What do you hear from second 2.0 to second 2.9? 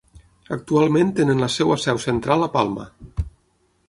central a Palma.